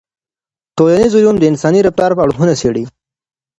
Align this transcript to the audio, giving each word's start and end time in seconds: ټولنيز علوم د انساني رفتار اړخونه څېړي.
ټولنيز 0.77 1.11
علوم 1.19 1.35
د 1.39 1.43
انساني 1.51 1.79
رفتار 1.87 2.09
اړخونه 2.25 2.53
څېړي. 2.61 2.83